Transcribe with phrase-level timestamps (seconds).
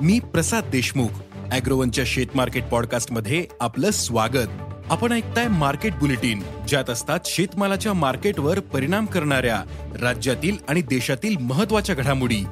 [0.00, 1.08] मी प्रसाद देशमुख
[1.52, 4.48] अॅग्रोवनच्या शेत मार्केट पॉडकास्टमध्ये आपलं स्वागत.
[4.90, 9.62] आपण ऐकताय मार्केट बुलेटिन ज्यात असतात शेतमालाच्या मार्केटवर परिणाम करणाऱ्या
[10.00, 12.44] राज्यातील आणि देशातील महत्त्वाच्या घडामोडी.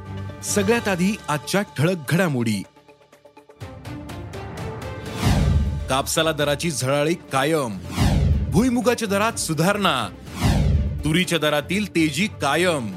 [0.44, 2.62] सगळ्यात आधी आजच्या ठळक घडामोडी.
[5.88, 7.78] कापसाला दराची झळाळी कायम.
[8.50, 10.08] भुईमुगाच्या दरात सुधारणा.
[11.04, 12.92] तुरीच्या दरातील तेजी कायम.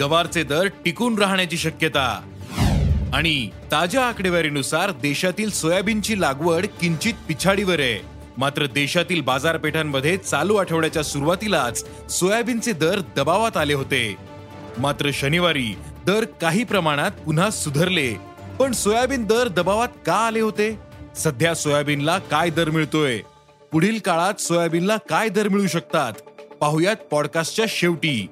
[0.00, 2.30] गवारचे दर टिकून राहण्याची शक्यता.
[3.14, 8.06] आणि ताज्या आकडेवारीनुसार देशातील सोयाबीनची लागवड किंचित पिछाडीवर आहे.
[8.38, 14.16] मात्र देशातील बाजारपेठांमध्ये चालू आठवड्याच्या सुरुवातीलाच सोयाबीनचे दर दबावात आले होते.
[14.78, 18.14] मात्र शनिवारी दर काही प्रमाणात पुन्हा सुधारले.
[18.58, 20.78] पण सोयाबीन दर दबावात का आले होते?
[21.16, 23.18] सध्या सोयाबीनला काय दर मिळतोय?
[23.72, 26.12] पुढील काळात सोयाबीनला काय दर मिळू शकतात?
[26.60, 28.26] पाहुयात पॉडकास्टच्या शेवटी.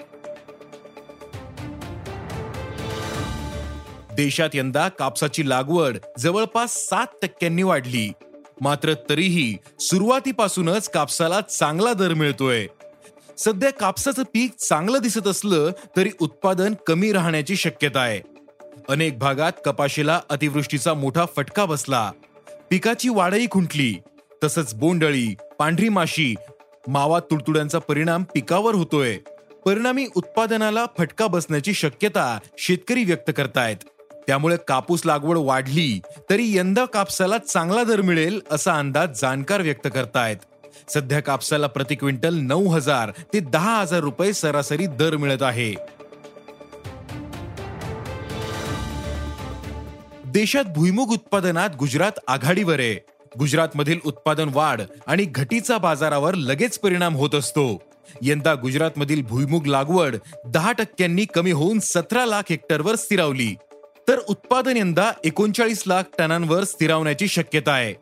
[4.17, 8.13] देशात यंदा कापसाची लागवड जवळपास सात टक्क्यांनी वाढली.
[8.61, 12.67] मात्र तरीही सुरुवातीपासूनच कापसाला चांगला दर मिळतोय.
[13.39, 18.21] सध्या कापसाचं पीक चांगलं दिसत असलं तरी उत्पादन कमी राहण्याची शक्यता आहे.
[18.89, 22.13] अनेक भागात कपाशीला अतिवृष्टीचा मोठा फटका बसला.
[22.71, 23.95] पिकाची वाढही खुंटली.
[24.45, 26.35] तसंच बोंडळी पांढरी माशी
[26.89, 29.19] मावा तुडतुड्यांचा परिणाम पिकावर होतोय.
[29.67, 33.77] परिणामी उत्पादनाला फटका बसण्याची शक्यता शेतकरी व्यक्त करतायत.
[34.27, 40.37] त्यामुळे कापूस लागवड वाढली तरी यंदा कापसाला चांगला दर मिळेल असा अंदाज जाणकार व्यक्त करतायत.
[40.89, 45.75] सध्या कापसाला प्रति क्विंटल नऊ हजार ते दहा हजार रुपये सरासरी दर मिळत आहे.
[50.27, 52.95] देशात भुईमुग उत्पादनात गुजरात आघाडीवर आहे.
[53.39, 57.83] गुजरातमधील उत्पादन वाढ आणि घटीचा बाजारावर लगेच परिणाम होत असतो.
[58.23, 60.17] यंदा गुजरातमधील भुईमुग लागवड
[60.47, 63.55] दहा टक्क्यांनी कमी होऊन सतरा लाख हेक्टरवर स्थिरावली.
[64.09, 67.95] तर उत्पादन यंदा एकोणचाळीस लाख टनांवर स्थिरावण्याची शक्यता आहे.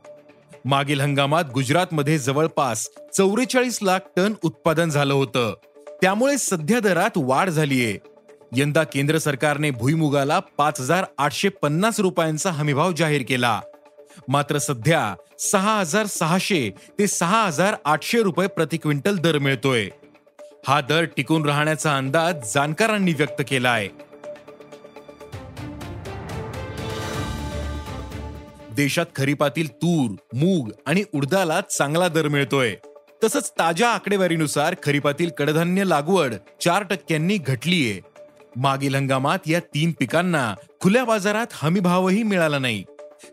[0.64, 5.54] मागील हंगामात गुजरातमध्ये जवळपास चौवेचाळीस लाख टन उत्पादन झालं होतं.
[6.02, 7.98] त्यामुळे सध्या दरात वाढ झालीये.
[8.52, 13.60] यंदा केंद्र सरकारने भुईमुगाला पाच हजार आठशे पन्नास रुपयांचा हमीभाव जाहीर केला.
[14.28, 19.88] मात्र सध्या सहा हजार सहाशे ते सहा हजार आठशे रुपये प्रति क्विंटल दर मिळतोय.
[20.66, 23.88] हा दर टिकून राहण्याचा अंदाज जाणकारांनी व्यक्त केला आहे
[28.80, 32.74] देशात खरीपातील तूर मूग आणि उडदाला चांगला दर मिळतोय.
[33.24, 38.00] तसंच ताज्या आकडेवारीनुसार खरीपातील कडधान्य लागवड चार टक्क्यांनी घटलीये.
[38.56, 42.84] मागील हंगामात या तीन पिकांना खुल्या बाजारात हमी भावही मिळाला नाही.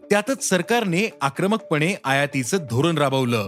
[0.10, 3.48] त्यातच सरकारने आक्रमकपणे आयातीचं धोरण राबवलं.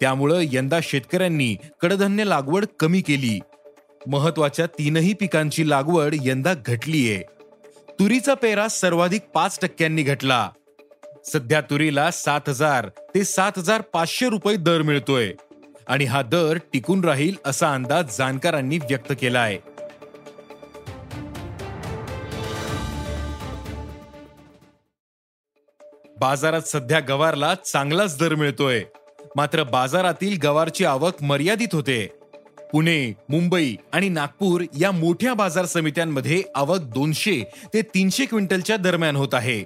[0.00, 3.40] त्यामुळं यंदा शेतकऱ्यांनी कडधान्य लागवड कमी केली.
[4.06, 7.22] महत्त्वाच्या तीनही पिकांची लागवड यंदा घटलीये.
[7.88, 10.50] तुरीचा पेरा सर्वाधिक पाच टक्क्यांनी घटला.
[11.32, 15.32] सध्या तुरीला सात हजार ते सात हजार पाचशे रुपये दर मिळतोय.
[15.88, 19.58] आणि हा दर टिकून राहील असा अंदाज जाणकारांनी व्यक्त केला आहे
[26.20, 28.82] बाजारात सध्या गवारला चांगलाच दर मिळतोय.
[29.36, 32.06] मात्र बाजारातील गवारची आवक मर्यादित होते.
[32.72, 37.42] पुणे मुंबई आणि नागपूर या मोठ्या बाजार समित्यांमध्ये आवक दोनशे
[37.74, 39.62] ते तीनशे क्विंटलच्या दरम्यान होत आहे.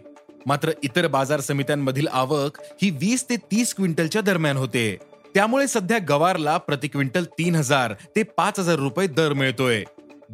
[0.48, 4.96] मात्र इतर बाजार समित्यांमधील आवक ही वीस ते तीस क्विंटलच्या दरम्यान होते.
[5.34, 9.82] त्यामुळे सध्या गवारला प्रति क्विंटल तीन हजार ते पाच हजार रुपये दर मिळतोय.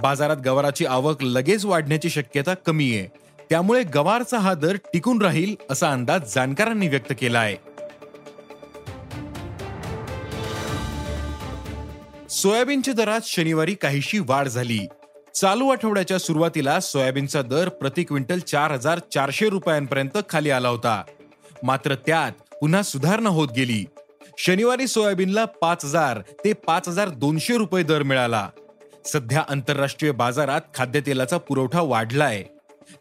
[0.03, 3.07] बाजारात गवाराची आवक लगेच वाढण्याची शक्यता कमी आहे.
[3.51, 7.57] त्यामुळे गवारचा हा दर टिकून राहील असा अंदाज जाणकारांनी व्यक्त केला आहे
[12.31, 14.87] सोयाबीनच्या दरात शनिवारी काहीशी वाढ झाली.
[15.35, 21.03] चालू आठवड्याच्या सुरुवातीला सोयाबीनचा दर प्रति क्विंटल चार हजार चारशे रुपयांपर्यंत खाली आला होता.
[21.63, 23.85] मात्र त्यात पुन्हा सुधारणा होत गेली.
[24.39, 28.49] शनिवारी सोयाबीनला पाच हजार ते पाच हजार दोनशे रुपये दर मिळाला.
[29.05, 32.45] सध्या आंतरराष्ट्रीय बाजारात खाद्यतेलाचा पुरवठा वाढलाय.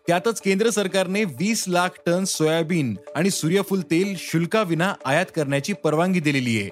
[0.08, 6.62] त्यातच केंद्र सरकारने वीस लाख टन सोयाबीन आणि सूर्यफूल तेल शुल्काविना आयात करण्याची परवानगी दिलेली
[6.62, 6.70] आहे.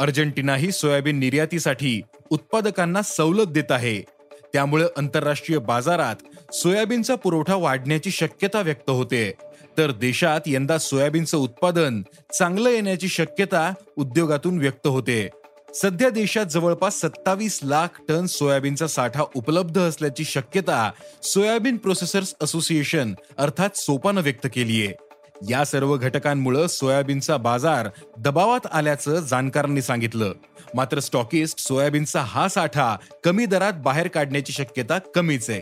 [0.00, 4.19] अर्जेंटिनाही सोयाबीन निर्यातीसाठी उत्पादकांना सवलत देत आहे.
[4.52, 9.32] त्यामुळे आंतरराष्ट्रीय बाजारात सोयाबीनचा पुरवठा वाढण्याची शक्यता व्यक्त होते.
[9.78, 12.02] तर देशात यंदा सोयाबीनचं उत्पादन
[12.38, 15.28] चांगलं येण्याची शक्यता उद्योगातून व्यक्त होते.
[15.74, 20.90] सध्या देशात जवळपास सत्तावीस लाख टन सोयाबीनचा साठा उपलब्ध असल्याची शक्यता
[21.22, 25.09] सोयाबीन प्रोसेसर्स असोसिएशन अर्थात सोपानं व्यक्त केली आहे
[25.48, 27.88] या सर्व घटकांमुळे सोयाबीनचा बाजार
[28.18, 30.32] दबावात आल्याचं जाणकारांनी सांगितलं.
[30.74, 35.60] मात्र स्टॉकिस्ट सोयाबीनचा हा साठा कमी दरात बाहेर काढण्याची शक्यता कमीच आहे.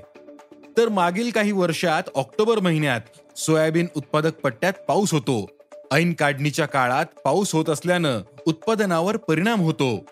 [0.76, 3.00] तर मागील काही वर्षात ऑक्टोबर महिन्यात
[3.38, 5.46] सोयाबीन उत्पादक पट्ट्यात पाऊस होतो.
[5.92, 10.06] ऐन काढणीच्या काळात पाऊस होत असल्यानं उत्पादनावर परिणाम होतो.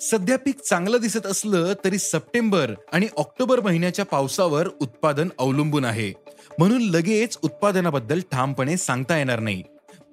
[0.00, 6.12] सध्या पीक चांगलं दिसत असलं तरी सप्टेंबर आणि ऑक्टोबर महिन्याच्या पावसावर उत्पादन अवलंबून आहे.
[6.60, 9.62] म्हणून लगेच उत्पादनाबद्दल ठामपणे सांगता येणार नाही.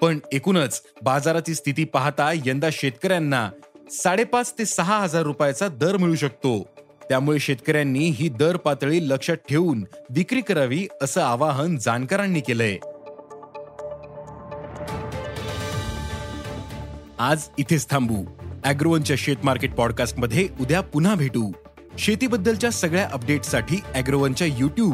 [0.02, 3.50] पण एकूणच बाजाराची स्थिती पाहता यंदा शेतकऱ्यांना
[3.92, 6.64] साडेपाच ते सहा हजार रुपयाचा दर मिळू शकतो.
[7.10, 12.78] त्यामुळे शेतकऱ्यांनी ही दर पातळी लक्षात ठेवून विक्री करावी असं आवाहन जाणकारांनी केलंय.
[17.20, 18.26] आज इथेच थांबू.
[18.64, 21.52] अॅग्रोवनच्या शेत मार्केट पॉडकास्टमध्ये उद्या पुन्हा भेटू.
[22.00, 24.94] शेतीबद्दलच्या सगळ्या अपडेटसाठी अॅग्रोवनच्या युट्यूब